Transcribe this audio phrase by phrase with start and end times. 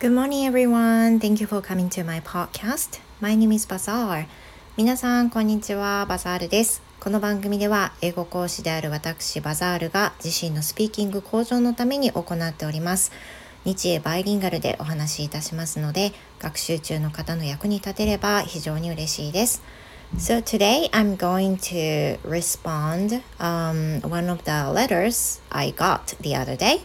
[0.00, 1.20] Good morning, everyone.
[1.20, 3.00] Thank you for coming to my podcast.
[3.20, 4.24] My name is Bazaar.
[4.78, 6.06] 皆さん、こんにちは。
[6.06, 6.80] バザールです。
[7.00, 13.12] この番組では、英語講師である私、バザールが自身のスピーキング向上のために行っております。
[13.66, 19.62] 日英バイリンガルでお話しいたしますので、学習中の方の役に立てれば非常に嬉しいです。
[20.16, 26.80] So today I'm going to respond um, one of the letters I got the other day.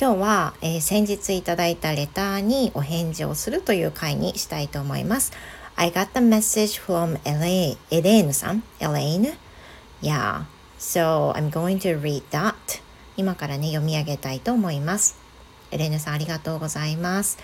[0.00, 5.32] 今日は、えー、先日いただいたレターにお返事をするという回にしたいと思います。
[5.74, 9.34] I got the message from Elaine, Elaine さん Elaine?
[10.00, 10.44] Yeah.
[10.78, 12.54] So I'm going to read that.
[13.16, 15.18] 今からね、読み上げたいと思います。
[15.72, 17.38] エレーヌさんありがとうございます。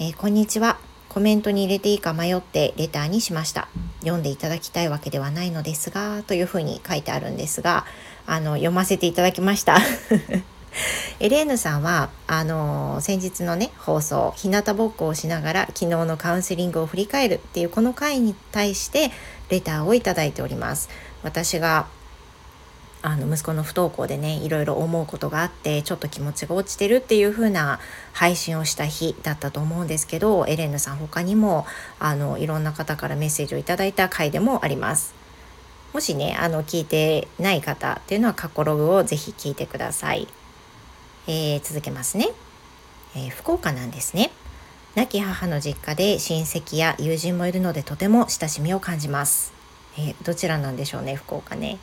[0.00, 0.78] えー、こんにちは。
[1.08, 3.68] コメントに入れていいか迷ってレターにしました。
[4.00, 7.86] 読んでいただきたいわけではないのですが、というふうに書いてあるんですが、
[8.26, 9.78] あの、読ませていただきました。
[11.20, 19.10] エレーヌさんはあの先日のね放送日向ぼっこをしながら昨日のカウンセリングを振り返るっていうこの回に対して
[19.48, 20.88] レターをいただいております。
[21.22, 21.86] 私が
[23.06, 27.78] あの息子の不登校でねいろいろ思うことがあってちょっと気持ちが落ちてるっていう風な
[28.14, 31.66] 配信をした日だったと思うんですけどエレーヌさん他にも
[31.98, 35.14] あのいろんな方からメッセージをいただいた回でもあります。
[35.92, 40.26] もしねあの聞いてない方っていうのは過去ログをぜひ聞いてください。
[41.26, 42.28] えー、続けますね、
[43.16, 44.30] えー、福岡なんですね。
[44.94, 49.52] 亡き母の実家で親戚や友人もいるのでとても親しみを感じます、
[49.98, 51.78] えー、どちらなんでしょうね福岡ね。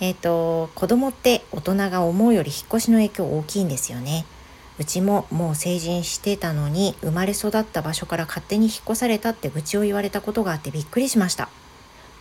[0.00, 4.26] えっ、と子供って大人が思うより引っ越しの影響大きいんですよね。
[4.78, 11.48] うちももう成人してたのに生まれ育った場所から勝手に引っ越されたって愚痴を言われたことがあってびっくりしました。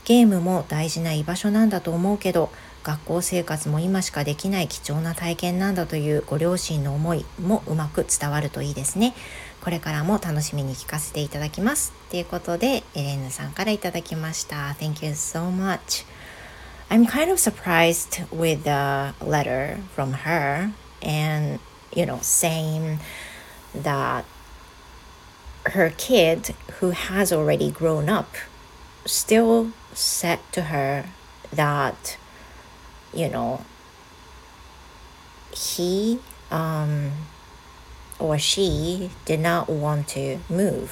[0.05, 2.51] ゲームも大事な居場所なんだと思うけど
[2.83, 9.13] 学校生活も今しかできない貴重な体験なんだというご両親の思いもうまく伝わるといいですね。
[9.61, 11.93] これからも楽しみに聞かせていただきます。
[12.09, 14.75] ということで、エレンヌさんからいただきました。
[14.77, 16.05] Thank you so much.
[16.89, 20.71] I'm kind of surprised with the letter from her
[21.01, 21.59] and,
[21.95, 22.99] you know, saying
[23.81, 24.25] that
[25.71, 28.27] her kid who has already grown up
[29.05, 31.05] still said to her
[31.55, 32.17] that
[33.13, 33.59] you know
[35.51, 36.19] he
[36.49, 37.11] um,
[38.19, 40.89] or she did not want to move.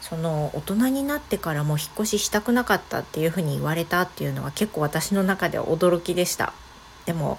[0.00, 6.52] その大人になってからも引っ越ししたくなかったっていうふうに言われたっていうのは結構私の中では驚きでした。
[7.06, 7.38] でも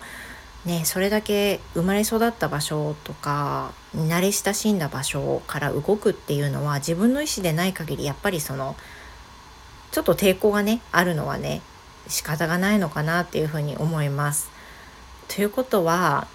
[0.65, 8.75] ねそれだけ生まれ育った場所とか慣れ親しんだ場所から動くっていうのは自分の意思でない限りやっぱりその
[9.91, 11.61] ちょっと抵抗がねあるのはね
[12.07, 14.49] 仕方がないのかなっていうふうに思います。
[15.27, 16.27] ということは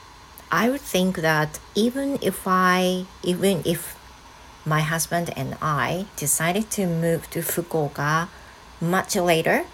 [0.51, 3.97] I would think that even if I even if
[4.67, 8.29] my husband and I decided to move to Fukuoka
[8.81, 9.65] much later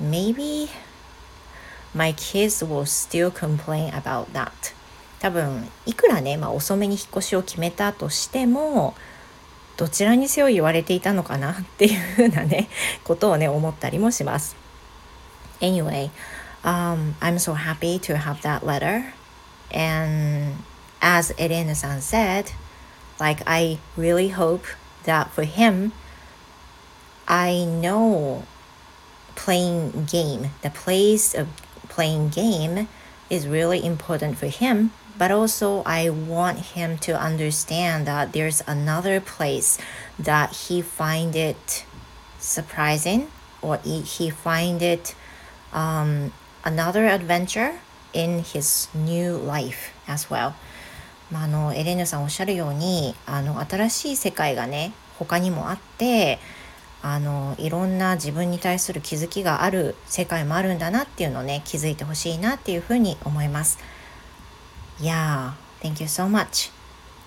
[0.00, 0.68] maybe
[1.94, 4.50] my kids will still complain about that
[5.20, 8.94] 多分いくらね、まあ、遅めに引っ越しを決めたとしても
[9.77, 12.67] どちらにせよ言われていたのかなっていうふうなね
[13.03, 14.55] ことをね思ったりもします。
[15.61, 16.09] Anyway,
[16.63, 19.13] um, I'm so happy to have that letter.
[19.71, 20.55] And
[21.01, 22.51] as Elena san said,
[23.19, 24.65] like I really hope
[25.05, 25.91] that for him,
[27.27, 28.43] I know
[29.35, 31.47] playing game, the place of
[31.87, 32.87] playing game
[33.29, 39.19] is really important for him but also I want him to understand that there's another
[39.19, 39.77] place
[40.17, 41.85] that he find it
[42.39, 43.27] surprising
[43.61, 45.13] or he find it
[45.73, 46.31] um,
[46.63, 47.79] another adventure
[48.13, 50.55] in his new life as well
[51.31, 56.39] まあ、あのエレーヌさんおっしゃるようにあの新しい世界がね他にもあって
[57.06, 63.78] あのいろんな自分に対する気づきがある世界もあるんだなっていうのをね気づいてほしいなっていうふうに思います。
[64.98, 66.72] Yeah, thank you so much.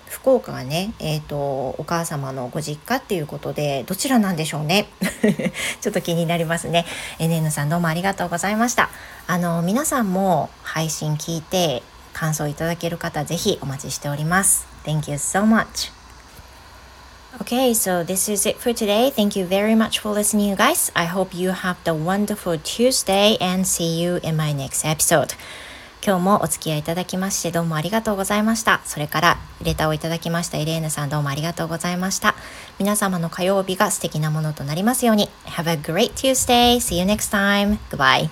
[0.08, 1.36] 福岡がね、えっ、ー、と、
[1.78, 4.88] お母様のご実家っていうことで、どちらなんでしょうね？
[5.80, 6.86] ちょっと気になりますね。
[7.18, 8.88] NN さんどうもありがとうございました。
[9.26, 11.82] あの、皆さんも配信聞いて
[12.14, 14.66] 感想いただける方、ぜひお待ちしております。
[14.84, 15.97] Thank you so much.
[17.40, 19.10] Okay, so this is it for today.
[19.10, 20.90] Thank you very much for listening, you guys.
[20.96, 25.34] I hope you have the wonderful Tuesday and see you in my next episode.
[26.04, 28.80] 今日もお付き合いいただきましてどうもありがとうございました。
[28.84, 32.34] それからレターをいただきましたエレーヌさんどうもありがとうございました。
[32.78, 35.28] 皆様の火曜日が素敵なものとなりますように。
[35.46, 36.76] Have a great Tuesday.
[36.76, 37.78] See you next time.
[37.90, 38.28] Goodbye.